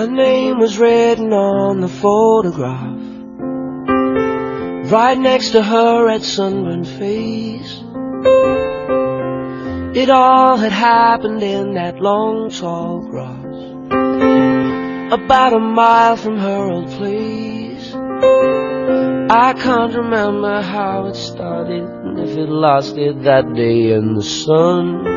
[0.00, 3.02] Her name was written on the photograph.
[4.90, 7.82] Right next to her red sunburned face.
[9.94, 13.44] It all had happened in that long tall grass.
[15.12, 17.92] About a mile from her old place.
[17.92, 25.09] I can't remember how it started and if it lasted that day in the sun.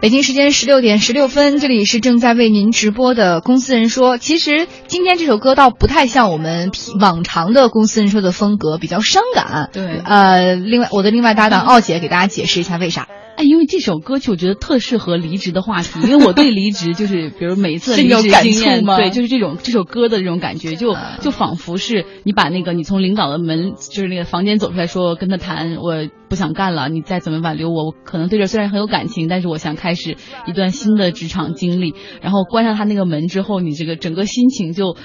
[0.00, 4.16] 北京时间十六点十六分，这里是正在为您直播的《公司人说》。
[4.18, 6.70] 其实今天这首歌倒不太像我们
[7.00, 9.70] 往常的《公司人说》的风格，比较伤感。
[9.72, 13.08] 对，呃，另外我的另外搭档奥姐给大家解释一下为啥。
[13.38, 30.16] 哎，因为这首歌曲我觉得特适合离职的话题，因为我对离职 就是，比如每一次离职经验，对，就是这种这首歌的这种感觉，就就仿佛是你把那个你从领导的门，就是那个房间走出来说跟他谈，我不想干了，你再怎么挽留我，我可能对这虽然很有感情，但是我想开始
[30.46, 31.94] 一段新的职场经历。
[32.20, 34.96] 然后关上他那个门之后，你这个整个心情就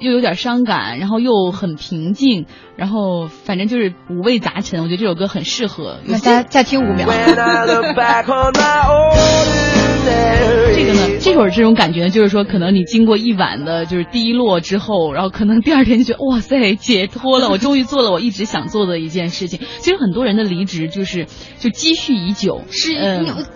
[0.00, 4.80] 又有点伤感，然后又很平静，然后反正就是五味杂陈。
[4.80, 5.98] 我觉得这首歌很适合。
[6.06, 7.06] 那大家再听五秒。
[10.74, 19.60] 这个呢，这会儿这种感觉呢，就是说，可能你经过一晚的就是低落之后，然后可能第二天就觉得哇塞，解脱了，我终于做了我一直想做的一件事情。
[19.78, 21.26] 其实很多人的离职就是
[21.58, 22.94] 就积蓄已久，是，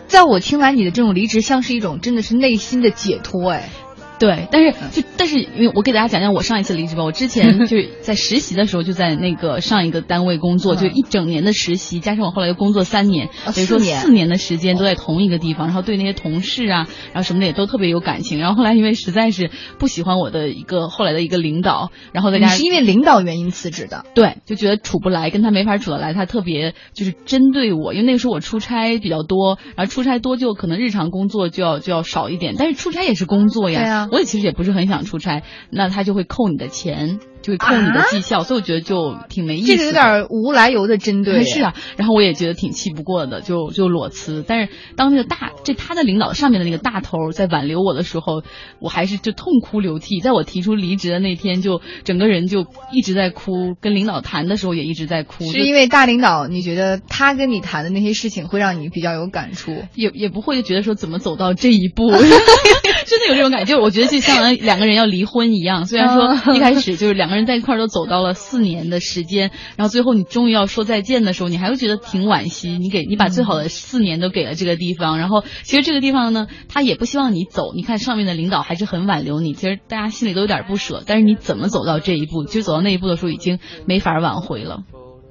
[0.07, 3.71] 在我听来，你的这种离职像是一种真的是内心的解脱，哎。
[4.19, 4.72] 对，但是
[5.03, 7.05] 就但是，因为我给大家讲讲我上一次离职吧。
[7.05, 18.39] 我之前就是在实习的时候，就在那个上一个单位工作，就一整年的实习，加上我后来又工作三年，等于说四年的时间都在同一个地方，然后对那些同事啊，然后什么的也都特别有感情。
[18.39, 34.05] 然后后来因为实在是不喜欢我的一个后来的一个领导，然后在家是因为领导原因辞职的，对，就觉得处不来，跟他没法处得来，他特别就是针对我，因为那个时候我出差比较多，然后出差多就可能日常工作就要就要少一点，但是出差也是工作呀，对啊。
[34.11, 37.18] 我也其实也不是很想出差，那他就会扣你的钱。
[37.46, 39.68] 就会扣你的绩效，所以我觉得就挺没意思。
[39.68, 41.45] 这个有点无来由的针对。
[41.46, 44.45] 是啊，然后我也觉得挺气不过的，就就裸辞。
[44.46, 48.42] 但是当那个大这他的领导上面的那个大头在挽留我的时候，
[48.80, 50.18] 我还是就痛哭流涕。
[50.20, 53.74] 在我提出离职的那天，就整个人就一直在哭。
[53.80, 55.45] 跟领导谈的时候也一直在哭。
[55.45, 59.85] 是因为大领导，你觉得他跟你谈的那些事情会让你比较有感触？
[59.95, 63.77] 也也不会觉得说怎么走到这一步， 真的有这种感觉。
[63.79, 68.17] 我觉得就像两个人要离婚一样，虽然说一开始就是两个人人在一块都走到。
[68.27, 72.79] 了四年的时间，然后最后你终于要说再见的时候，你还会觉得挺惋惜。
[72.79, 77.73] 你给你把最好的四年都给了这个地方，然后其实这个地方呢，他也不希望你走。
[77.74, 81.02] 你看上面的领导还是很挽留你，其实大家心里都有点不舍。
[81.07, 82.45] 但是你怎么走到这一步？
[82.45, 84.80] 就走到那一步的时候，已经没法挽回了。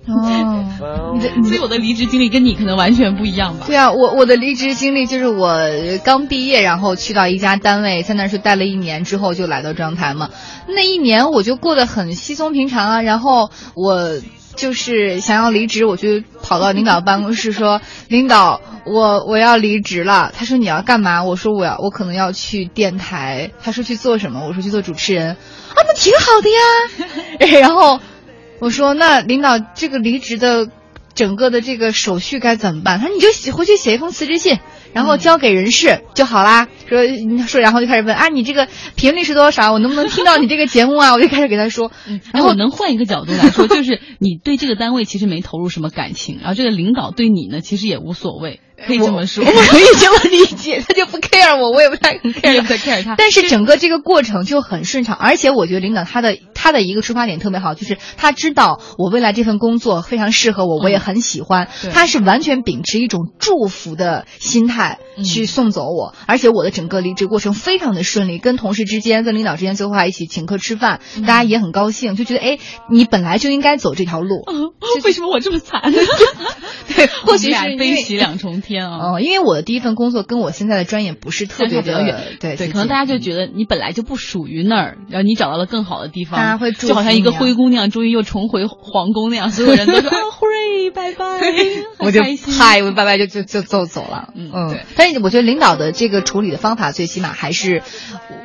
[0.08, 0.55] 哦，
[1.46, 3.66] 所以我的离职经历跟你可能完全不一样吧？
[3.68, 5.60] 对啊，我我的离职经历就是我
[6.04, 10.30] 刚毕业，然后去到一家单位，在那是待了一年之后就来到张台嘛。
[10.68, 13.02] 那一年我就过得很稀松平常啊。
[13.02, 14.20] 然后我
[14.56, 25.32] 就是想要离职，我就跑到领导办公室说：“领导，我我要离职了。”他说：“你要干嘛？”我说：“我要我可能要去电台。”他说：“去做什么？”我说：“去做主持人。”
[25.76, 27.60] 啊，那挺好的呀。
[27.62, 28.00] 然后。
[28.60, 30.68] 我说那领导这个离职的
[31.14, 33.00] 整个的这个手续该怎么办？
[33.00, 34.60] 他说你就写回去写一封辞职信，
[34.94, 36.68] 然后交给人事就好啦。
[36.88, 37.00] 说
[37.48, 39.72] 说然后就开始问啊你这个频率是多少？
[39.72, 41.14] 我能不能听到你这个节目啊？
[41.14, 41.92] 我就开始给他说。
[42.34, 48.60] 然后我能换一个角度来说， 就是你对这个单位其实没投入什么感情，然后这个领导对你呢其实也无所谓。
[48.86, 53.16] 可以这么说， 我可以这么理解，他就不 care 我，我也不太 care 他。
[53.16, 61.68] 但是整个这个过程就很顺畅，而且我觉得领导他的他的一个出发点特别好，就是他知道我未来这份工作非常适合我，我也很喜欢。
[61.94, 72.58] 他是完全秉持一种祝福的心态去送走我，而且我的整个离职过程非常的顺利，跟同事之间、跟领导之间最后还一起请客吃饭，大家也很高兴，就觉得哎，
[72.90, 74.42] 你本来就应该走这条路。
[75.06, 75.84] 为什么我这么惨？
[76.96, 78.90] 对， 或许是悲喜两重天。
[78.90, 86.55] 哦，因为我的第一份工作跟我现在的专业不是特别的远，对对，可能大家就觉得你本来就不属于那儿，然后你找到了更好的地方，大
[86.88, 90.22] 就好像一个灰姑娘终于又重回皇宫那样，所有人都说 啊，
[90.86, 91.42] 灰拜拜，
[91.98, 92.22] 我就
[92.60, 94.78] 嗨，我拜拜就就就走走了，嗯。
[94.96, 97.82] 但是我觉得领导的这个处理的方法，最起码还是，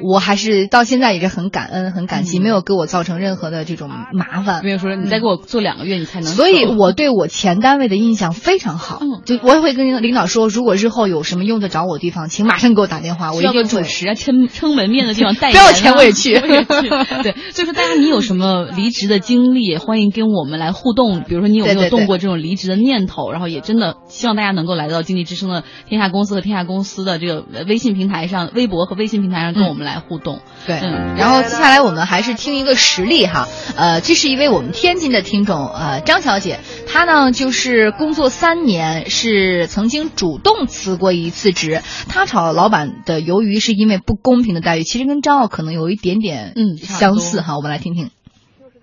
[0.02, 16.34] 我还是到现在也是很感恩很感激，没有给我造成任何的这种麻烦，没有说你再给我做两个月你才能，所以我对我前单位的印象非常好，嗯，就我也会跟领导说，如果日后有什么用得着我的地方，请马上给我打电话，我一定主持啊，撑撑门面的地方代言， 不要钱我也去。
[16.40, 21.22] 对，所以说大家你有什么离职的经历，欢迎跟我们来互动。
[21.26, 30.40] 比如说你有没有动过这种离职的念头，然后也真的希望大家能够来到经济之声的天下公司和天下公司的这个微信平台上、微博和微信平台上跟我们来互动。
[30.66, 30.76] 对，
[31.16, 48.10] 然后接下来我们还是听一个实例哈，呃，这是一位我们天津的听众，呃，张小姐，她呢就是工作三年，是曾经主动辞过一次职，她炒老板的鱿鱼是因为不公平的待遇，其实跟张奥可能有一点点嗯相似哈，我们来听听。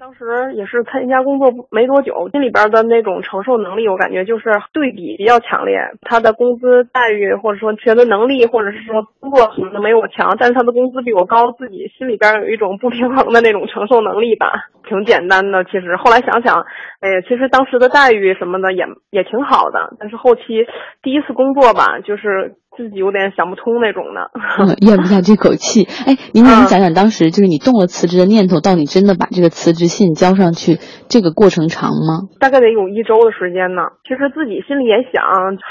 [0.07, 5.77] 当时也是参加工作没多久，心里边的那种承受能力，我感觉就是对比比较强烈。
[6.01, 14.69] 他的工资待遇，或者说学的能力，或者是说工作什么的没有我强，但是他的工资比我高，自己心里边有一种不平衡的那种承受能力吧。
[14.87, 16.65] 挺简单的，其实后来想想，
[17.01, 20.65] 哎呀，其实当时的待遇什么的也也挺好的，但是后期
[21.03, 24.29] 第一次工作吧，就是自己有点想不通那种的。
[24.61, 25.83] 嗯，咽不下这口气。
[26.05, 30.77] 哎，您能讲讲当时就是你动了辞职的念头，到你真的把这个辞职信交上去，
[31.09, 32.29] 这个过程长吗？
[32.39, 33.97] 大概得有一周的时间呢。
[34.05, 35.25] 其实自己心里也想，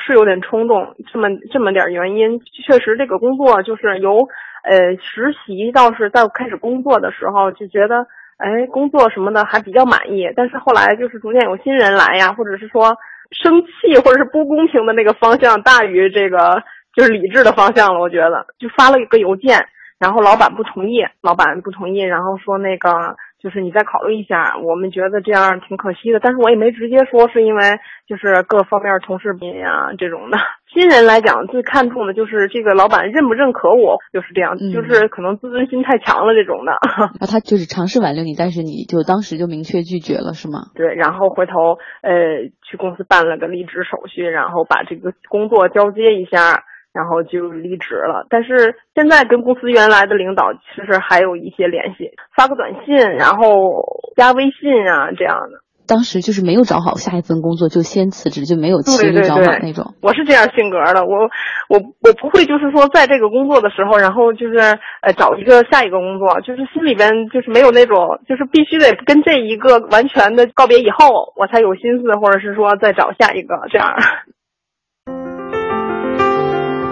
[0.04, 2.42] 是有点冲动，这么这么点原因。
[2.66, 4.26] 确实，这个工作就是由
[4.66, 8.10] 呃实习到是在开始工作的时候就觉得。
[8.36, 12.92] 哎，工作什么的还比较满意，但是后来就是逐渐有新人来呀，或者是说
[13.32, 16.60] 生气或者是不公平的那个方向大于这个
[16.96, 18.00] 就是理智的方向了。
[18.00, 26.18] 我觉得就发了一个邮件，然后老板不同意，老板不同意，然后说那个就是你再考虑一下，我们觉得这样挺可惜的。
[26.18, 27.62] 但是我也没直接说是因为
[28.08, 30.38] 就是各方面同事比呀这种的。
[30.76, 36.72] 新人来讲，最看重的就是这个老板认不认可我，就是这样，嗯就是可能自尊心太强了这种的。
[36.98, 40.68] 然 后他就是尝试挽留你，但是你就当时就明确拒绝了，是吗？
[40.74, 46.64] 对，然后回头呃去公司办了个离职手续，然后把这个工作交接一下，
[46.96, 48.26] 然后就离职了。
[48.30, 53.84] 但是现在跟公司原来的领导其实还有一些联系，发个短信，然后
[54.16, 55.60] 加微信啊这样的。
[55.88, 59.94] 当时就是没有找好下一份工作就先辞职，就没有骑驴找马那种。
[60.02, 61.30] 我是这样性格的，我
[61.70, 64.58] 我我不会就是说在这个工作的时候，然后就是
[65.02, 73.94] 呃找一个下一个工作，就是心里边就是没有那种就是必须得跟这一个完全的告别以后，我才有心思，或者是说再找下一个这样。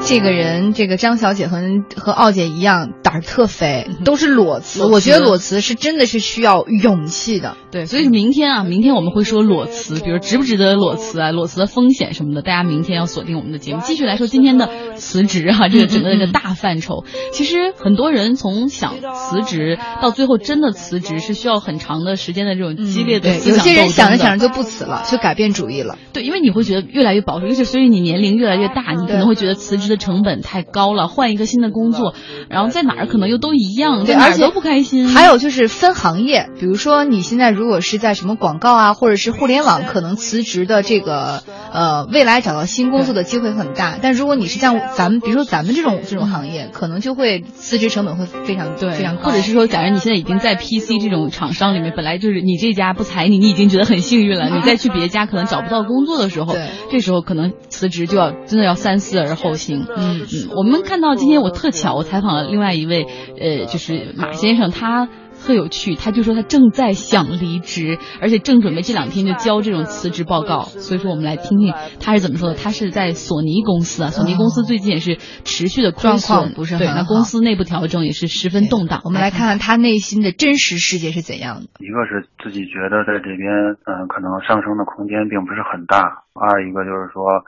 [0.06, 1.62] 这个人，这个张小姐和
[1.96, 4.84] 和奥姐一样，胆儿特肥，都是裸辞。
[4.84, 7.56] 我觉得裸辞是真的是需要勇气的。
[7.70, 17.04] 对，所以明天啊，明天我们会说裸辞，比如值不值得裸辞啊，裸辞的风险什么的，大家明天要锁定我们的节目，继续来说今天的辞职啊，这个整个的一个大范畴。
[17.32, 25.96] 其实很多人从想辞职到最后真的辞职，是需要很长的时间的这种激烈的思有些人想着着想着就不辞了，就改变主意了。
[26.12, 32.14] 对，因为你会觉得越来越保守，尤其随着你年龄越来越大，你可能会觉得辞职的成本太高了，换一个新的工作，
[32.48, 35.08] 然后在哪儿可能又都一样，在哪而且儿都不开心。
[35.08, 41.42] 还有就是分行业，比如说你现在如果是在什么广告啊，或者是互联网，可能辞职的这个
[41.72, 43.98] 呃未来找到新工作的机会很大。
[44.00, 56.54] 但如果你是像咱们，比如说咱们这种这种行业，可能就会辞职成本会非常对，非常高，或者是说，假如你现在已经在 PC 这种厂商里面，本来就是你这家不裁你，你已经觉得很幸运了，你再去别家可能找不到工作的时候，
[56.90, 59.83] 这时候可能辞职就要真的要三思而后行。
[59.96, 63.06] 嗯嗯，我们看到今天我特巧，我采访了另外一位，
[63.40, 65.08] 呃，就是马先生，他。
[65.44, 70.62] 特有趣，他就说他正在想离职，而且正准备这两天就交这种辞职报告。
[70.62, 72.54] 所以说，我们来听听他是怎么说的。
[72.54, 79.02] 他是在索尼公司啊，索尼公司最近也是持续的亏状，况不是对，那很好公司内部调整也是十分动荡。
[79.04, 81.66] 我们来看看他内心的真实世界是怎样的。
[81.84, 83.44] 一个是自己觉得在这边，
[83.84, 87.44] 嗯、可能上升的空间并不是很大；二一个就是说，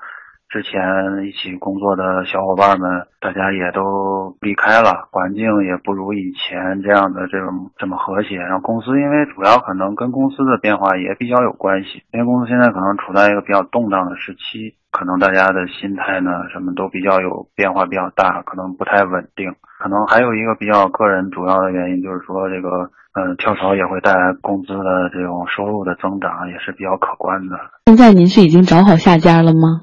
[0.48, 0.80] 之前
[1.26, 8.36] 一起工作的小伙伴们，大家也都离开了，环境也不如以前这样的这种这么和谐。
[8.36, 19.52] 然后公司因为主要可能跟公司的变化也比较有关系，因为公司现在可能处在一个比较动荡的时期，可能大家的心态呢什么都比较有变化，比较大，可能不太稳定。
[19.78, 22.90] 可能还有一个比较个人主要的原因就是说这个。
[23.18, 27.56] 嗯，跳槽也会带来工资的这种收入的增长，也是比较可观的。
[27.86, 29.80] 现在您是已经找好下家了吗？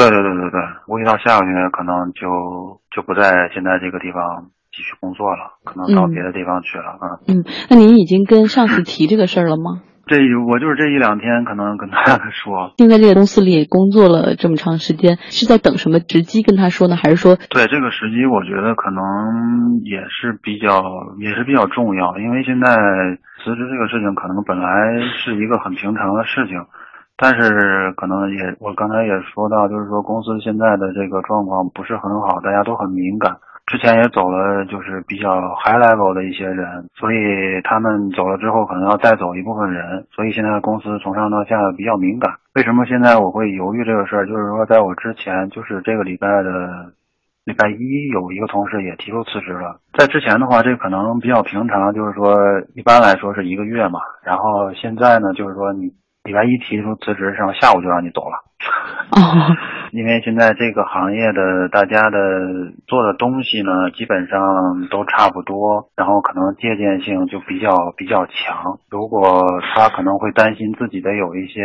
[0.00, 7.20] 对对对对对，估计到下个月可能就就不在现在这个地方继续工作了，可能到别的地方去了啊。
[7.28, 9.82] 嗯，那您已经跟上司提这个事儿了吗？
[10.10, 10.16] 这
[10.48, 16.96] 我就是这一两天可能跟他 说，并在这个公司里工作了这么长时间，是在等什么时机跟他说呢？
[16.96, 19.04] 还是说对这个时机，我觉得可能
[19.84, 20.82] 也是比较
[21.20, 22.74] 也是比较重要，因为现在
[23.44, 26.58] 辞职这个事情可能本来是一个很平常的事情，
[27.20, 33.36] 但是可能也我刚才也说到，就是说公司现在的这个状况不是很好，大家都很敏感。
[33.66, 35.30] 之前也走了，就是比较
[35.62, 42.32] high level 的一些人，所以他们走了之后，可能要带走一部分人，所以现在公司从上到下比较敏感。
[42.54, 44.26] 为什么现在我会犹豫这个事儿？
[44.26, 46.90] 就是说，在我之前，就是这个礼拜的
[47.44, 49.78] 礼拜一，有一个同事也提出辞职了。
[49.96, 52.34] 在之前的话，这可能比较平常，就是说
[52.74, 54.00] 一般来说是一个月嘛。
[54.24, 55.92] 然后现在呢，就是说你
[56.24, 58.44] 礼拜一提出辞职，上下午就让你走了。
[59.12, 59.56] 哦，
[59.92, 62.18] 因为现在这个行业的大家的
[62.86, 68.78] 做的东西呢，基本上都差不多，然后可能借鉴性就比较比较强。
[68.90, 69.42] 如果
[69.74, 71.62] 他可能会担心自己的有一些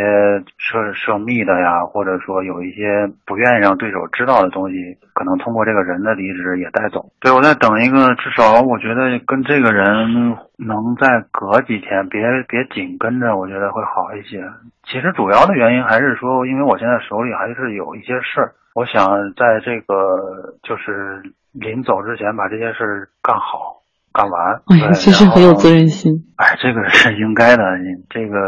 [0.58, 4.76] 涉涉密的呀，或者说有一些不愿意让对手知道的东西，
[5.14, 7.06] 可能通过这个人的离职也带走。
[7.20, 14.42] 对我在等一个，至少我觉得跟这个人能再隔几天，别别紧跟着，我觉得会好一些。
[14.84, 23.82] 其实主要的原因还是说，因为我现在手里还是有一些事儿，我想在这个就是临走之前把这些事儿干好、
[24.12, 24.60] 干完。
[24.66, 26.12] 哎呀，其实很有责任心。
[26.36, 27.62] 哎，这个是应该的。
[27.78, 28.38] 你这个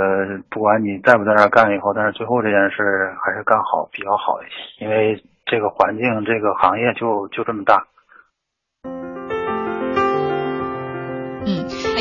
[0.50, 7.86] 不管你在不在那儿干以后，但是最后这件事还是干好比较好一些，因为这个环境、这个行业就就这么大。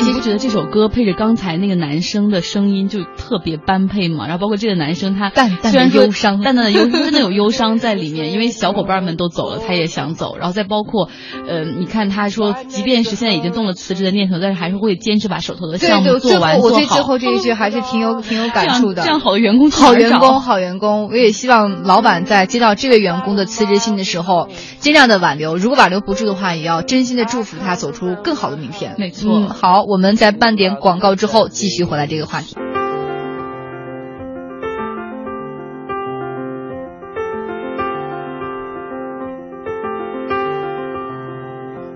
[0.08, 4.26] 你不觉得这首歌配着刚才那个男生的声音就特别般配吗？
[4.26, 10.38] 然后包括这个男生他淡淡的忧伤，淡淡的忧，真的有忧伤在里面，因为小伙伴们都走了，他也想走。
[10.38, 11.10] 然后再包括，
[11.46, 16.74] 呃，你看他说，即便是现在已经动了辞职的念头，但是还是会坚持把手头的项目做完做好。
[16.74, 19.02] 我对最后这一句还是挺有挺有感触的。
[19.02, 21.10] 这样好的员工，好员工，好员工。
[21.10, 24.48] 我也希望老板在接到这位员工的辞职信的时候，
[24.78, 25.58] 尽量的挽留。
[25.58, 28.94] 如果挽留不住的话，也要真心的祝福他走出更好的明天。
[28.96, 29.46] 没错。
[29.48, 30.15] 好，我 们。
[30.15, 32.55] 在半点广告之后，继续回来这个话题。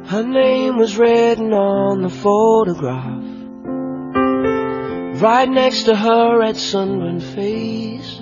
[0.10, 3.22] Her name was written on the photograph,
[5.22, 8.22] right next to her red sunburned face.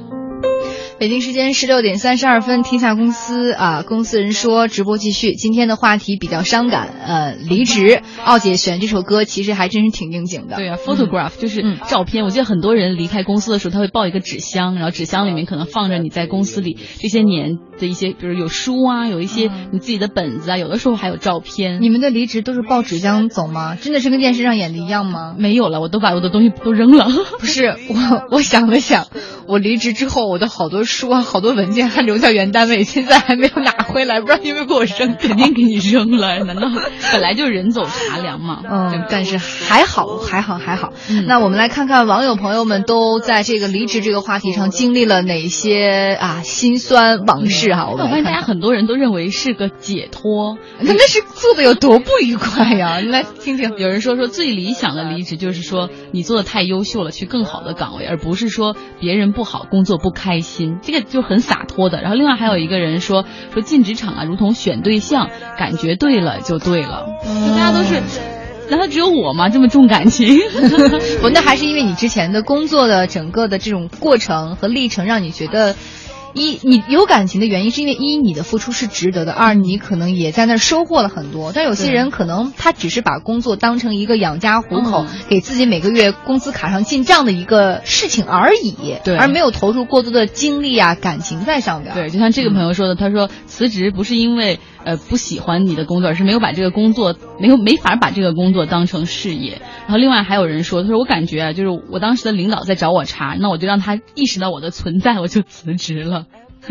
[1.01, 5.33] 北京时间十六点三十二分，天下公司啊，公司人说直播继续。
[5.33, 8.03] 今天的话题比较伤感，呃，离职。
[8.23, 10.57] 奥姐选这首歌其实还真是挺应景的。
[10.57, 12.25] 对啊，photograph 就是照片。
[12.25, 21.81] 我记得很多人离开公司的时候，他会抱一个纸箱，然后纸箱里面可能放着你在公司里这些年的一些，比如有书啊，有一些你自己的本子啊，有的时候还有照片。
[21.81, 23.75] 你们的离职都是抱纸箱走吗？
[23.75, 25.35] 真的是跟电视上演的一样吗？
[25.39, 27.09] 没有了，我都把我的东西都扔了。
[27.41, 29.07] 不是我，我想了想，
[29.49, 30.85] 我离职之后，我的好多。
[30.91, 36.41] 书啊，好多文件还留在原单位，现在还没有拿回来，不知道有没有给我扔，肯定给你扔了。
[36.45, 36.69] 难道
[37.13, 38.63] 本来就人走茶凉嘛？
[38.69, 40.93] 嗯，但是还好，还好，还好。
[41.27, 47.89] 那我们来看看网友朋友们都在这个离职这个话题上经历了哪些啊心酸往事哈。
[47.91, 53.01] 我发现大家很多人都认为是个解脱，那那是做的有多不愉快呀？
[53.07, 60.79] 来听听，有人说说最理想的离职就是说你做的太优秀了，去更好的岗位，而不是说别人不好，工作不开心。
[60.83, 62.01] 这个就很洒脱的。
[62.01, 67.07] 然后另外还有一个人说说进职场啊，如同选对象，感觉对了就对了。
[67.25, 68.01] 就大家都是，
[68.71, 69.49] 难道只有我吗？
[69.49, 70.39] 这么重感情？
[71.21, 75.75] 不，那还是因为你之前的工作的整个的这种过程和历程，让你觉得。
[76.35, 81.53] 一，你有感情的原因是因为一，你的付出是值得的；二，你可能也在那儿收获了很多。
[81.53, 91.95] 但有些人可能他只是把工作当成一个养家糊口、给自己每个月工资卡上进账的一个事情而已，对，而没有投入过多的精力啊、感情在上边。
[91.95, 99.61] 对，就像这个朋友说的，他说辞职不是因为呃不喜欢你的工作，而是没有把这个工作没有没法把这个工作当成事业。
[99.83, 106.27] 然后另外还有人说，他说我感觉啊，就是我当时的领导在找我茬，那我就让他意识到我的存在，我就辞职了。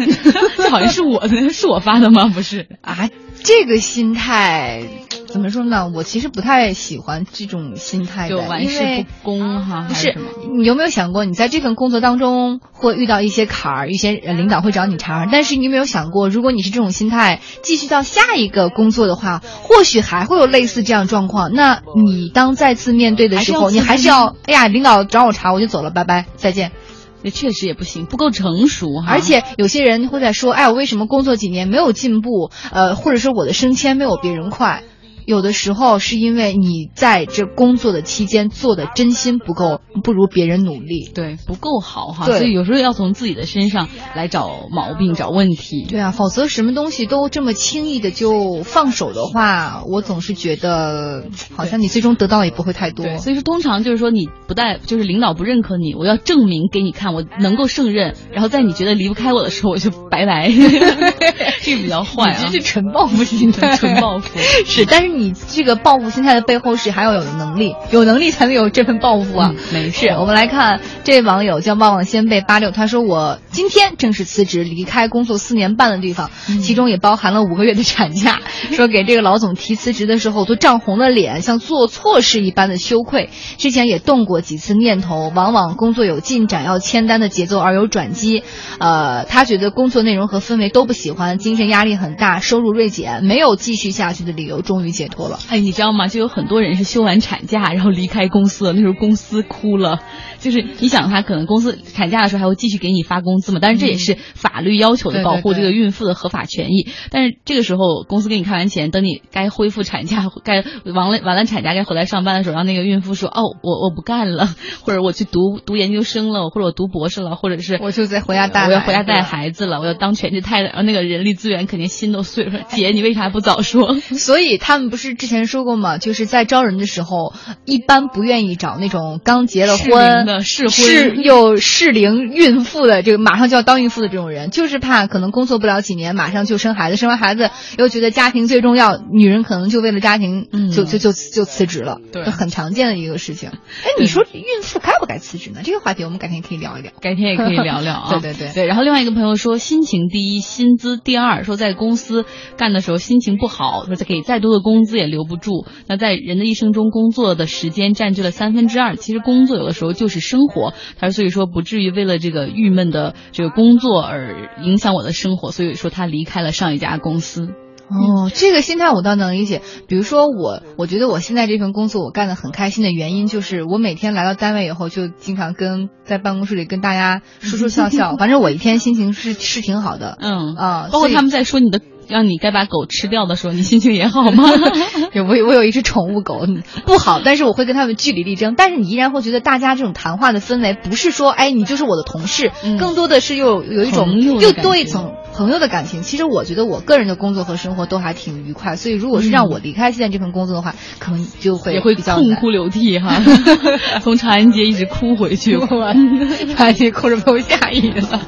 [0.55, 2.27] 这好像是我的，是我发的吗？
[2.33, 3.09] 不是啊，
[3.43, 4.83] 这个心态
[5.27, 5.91] 怎么说呢？
[5.93, 9.85] 我其实不太喜欢这种心态的，玩世不恭哈。
[9.87, 10.17] 不是，
[10.57, 15.29] 你有没有想过，你在这份工作当中会遇到一些坎儿，一些领导会找你茬儿？
[15.31, 21.53] 但是你有没有想过，如果你是这种心态，继续到下一个工作的话，或许还会有类似这样状况。
[21.53, 26.71] 那你当再次面对的时候，你还是要，哎呀，领导找我茬，我就走了，拜拜，再见。
[27.21, 28.87] 那确实也不行，不够成熟。
[29.07, 32.51] 而且有些人会在说，哎，我为什么工作几年没有进步？
[32.71, 34.83] 呃，或者说我的升迁没有别人快？
[35.29, 41.07] 有的时候是因为你在这工作的期间做的真心不够，不如别人努力。
[41.13, 42.25] 对，不够好哈。
[42.25, 45.85] 所以有时候要从自己的身上来找毛病、找问题。
[45.87, 53.05] 对啊，否则什么东西都这么轻易的就放手的话，我总是觉得好像你最终得到也不会太多。
[53.05, 60.49] 对，所以说通常就是说你不带，就是领导不认可你，我要证明给你看，我能够胜任，然后在你觉得离不开我的时候，我就拜拜，
[61.61, 64.39] 这个比较坏啊你，这是纯报复性的， 纯报复。
[64.65, 65.18] 是，但是你
[65.49, 69.51] 这个报复心态的背后是还要有能力，有能力才能有这份报复啊。
[69.53, 78.39] 嗯没事我们来看这位网友叫旺旺仙贝八六，他说我今天正式辞职，离开工作四年半的地方，嗯其中也包含了五个月的产假。
[78.71, 83.29] 说给这个老总提辞职的时候都涨红了脸，像做错事一般的羞愧。
[83.57, 88.43] 之前也动过几次念头，往往工作有进展要签单的节奏而有转机。
[88.79, 95.37] 呃，他觉得工作内容和氛围都不喜欢，精神压力很大，收入锐减，没有继续下去的理由，终于解脱了。
[95.49, 96.07] 哎，你知道吗？
[96.07, 99.99] 就有很多人是休完产假然后离开公司了，那时候公司哭了。
[100.39, 106.87] 就是你想，他可能公司产假的时候还会继续给你发工资嘛，但是这也是法律要求的保护这个孕妇的合法权益。
[107.11, 114.47] 但是这个时候公司给你开完钱，等你该恢复产假、该完了完了产假该回来上班的时候，让那个孕妇说：“哦，我我不干了，
[114.81, 125.97] 或者我去读读研究生了，或者我读博士了，或者是我就在回家带我要回家带孩子了孩子了，我要当全职太太。”然后那个人力资源肯定心都碎了，：“姐，你为啥不早说？”所以他们不是之前说过嘛？
[125.97, 127.33] 就是在招人的时候，
[127.65, 143.49] 一般不愿意找那种刚结了婚龄的适婚适又适龄孕妇的，这个马上就要当孕妇的这种人，就是怕可能工作不了几年，马上就生孩子，生完孩子又觉得家庭最重要，女人可能就为了家庭嗯就、就就就辞职了，对很常见的一个事情。
[143.49, 145.61] 哎，你说孕妇该不该辞职呢？
[145.63, 146.91] 这个话题我们改天可以聊一聊。
[147.01, 148.09] 改天也可以聊聊啊。
[148.19, 148.67] 对对对对。
[148.67, 151.43] 然后另外一个朋友说，心情第一，薪资第二。
[151.43, 152.25] 说在公司
[152.57, 155.65] 干的时候心情不好，说给再多的工资也留不住。
[155.87, 158.95] 那在人的一生中，工作的时间占据了三分之二。
[158.95, 160.73] 其实工作有的时候就是生活。
[160.99, 165.51] 他说，所以说不至于为了这个郁闷的这个工作而影响我的生活。
[165.51, 167.49] 所以说他离开了上一家公司。
[167.89, 169.63] 哦，这个心态我倒能理解。
[169.87, 180.19] 比如说我，我觉得我现在这份工作我干得很开心的原因，就是我每天来到单位以后，就经常跟在办公室里跟大家说说笑笑， 反正我一天心情是是挺好的。
[180.21, 181.81] 嗯啊包括他们在说你的。
[182.09, 184.49] 让你该把狗吃掉的时候，你心情也好吗？
[185.13, 188.55] 有我有我有一只宠物狗，嗯不好，但是我会跟他们据理力争。
[188.57, 196.01] 但是你依然会觉得大家这种谈话的氛围，不是说哎你就是我的同事，嗯更多的是又有一种又多一层朋友的感情。
[196.01, 203.21] 其实我觉得我个人的工作和生活都还挺愉快，所以如果是让我离开现在这份工作的话，可能就会嗯也会比较痛哭流涕哈，
[204.01, 205.57] 从长安街一直哭回去。
[205.59, 208.21] 长安街哭着被我吓晕了。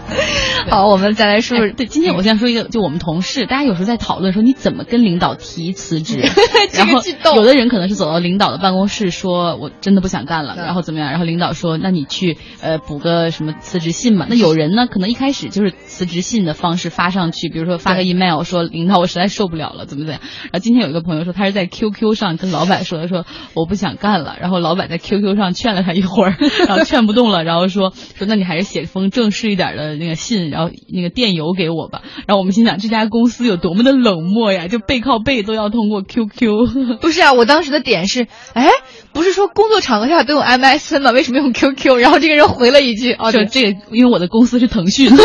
[0.70, 6.20] 好，我们再来说说哎对，今天我先说一个，就我们同事，大家有时候在讨论说你怎么跟领导提辞职，
[6.74, 7.02] 然后
[7.36, 14.26] 有的人可能是走到领导的办公室说，我真的不想干了，嗯然后怎么样，然后领导说，那你去呃补个什么辞职信吧。
[14.30, 20.22] 那 有人呢，可能一开始就是辞职信的方式发上去，比如说发个 email 说领导我实在受不了了，怎么怎么样。
[20.44, 26.36] 然后今天有一个朋友说他是在 QQ 上跟老板说的，说我不想干了，然后老板在 QQ 上劝了他一会儿，
[26.68, 32.02] 然后劝不动了，然后说说那你还是写封正式一点的那个信，然后那个电邮给我吧。
[32.28, 37.00] 然后我们心想这家公司有多么的冷漠呀，就背靠背都要通过 QQ。
[37.00, 38.69] 不是啊，我当时的点是，哎，
[39.13, 41.12] 不是说工作场合下都用 MSN 吗？
[41.12, 41.97] 为什么用 QQ？
[42.00, 45.12] 然后这个人回了一句，哦，就，这个，因为我的公司是腾讯。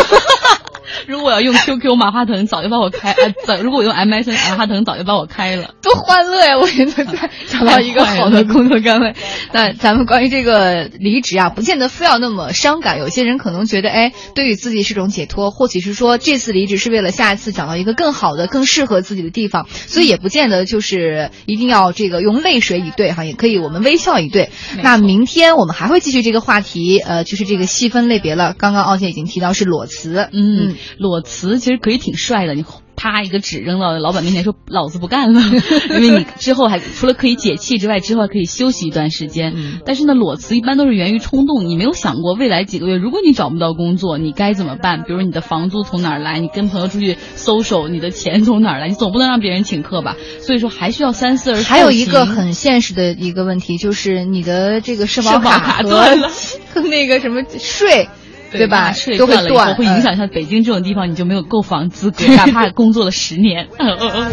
[1.07, 3.11] 如果我要用 QQ，马化腾早就把我开。
[3.19, 5.73] 呃，早如果我用 MSN，马化腾早就把我开了。
[5.81, 6.57] 多欢乐呀！
[6.57, 9.13] 我觉得在找到一个好的工作岗位。
[9.51, 12.99] 那咱们关于这个离职啊，不见得非要那么伤感。
[12.99, 24.49] 有些人可能觉得，哎，对于自己是种解脱，或许是说这次离职是为了下一次找到一个更好的、更适合自己的地方，所以也不见得就是一定要这个用泪水以对哈，也可以我们微笑以对。
[24.81, 28.53] 那明天我们还会继续这个话题，呃，就是这个细分类别了。
[28.57, 32.63] 刚刚傲姐已经提到是裸辞，嗯，裸辞其实可以挺帅的，你
[32.95, 35.39] 啪一个纸扔到老板面前说老子不干了，
[35.99, 39.53] 因为你之后还除了可以解气之外，之后还可以休息一段时间。
[39.55, 45.03] 嗯但是呢，裸辞一般都是源于冲动，你没有想过未来几个月，如果你找不到工作，你该怎么办？
[45.03, 46.39] 比如你的房租从哪儿来？
[46.39, 48.87] 你跟朋友出去搜手，你的钱从哪儿来？
[48.87, 50.15] 你总不能让别人请客吧？
[50.41, 51.61] 所以说还需要三思而。
[51.61, 56.29] 还有一个很现实的一个问题，就是你的这个社保卡断了
[56.73, 58.09] 和那个什么税，
[58.51, 58.91] 对吧？
[58.91, 60.17] 税都会断会影响嗯。
[60.17, 64.31] 像北京这种地方，你就没有购房资格，哪怕工作了十年，我就哭了。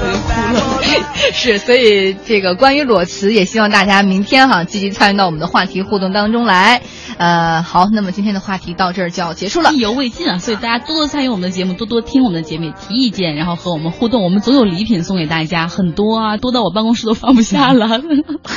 [1.33, 6.83] 是，所以这个关于裸辞，也希望大家明天哈积极参与到我们的话题互动当中来。
[7.19, 18.01] 呃，好，那么今天的话题到这儿就要结束了，意犹未尽啊，所以大家多多参与我们的节目，多多听我们的节目，提意见，然后和我们互动，我们总有礼品送给大家，很多啊，多到我办公室都放不下了。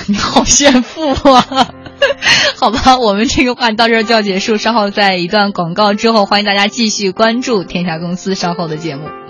[0.07, 1.67] 你好炫富啊！
[2.57, 9.26] 好吧，我们这个话到这儿就要结束，稍后在一段广告之后，欢迎大家继续关注天下公司稍后的节目。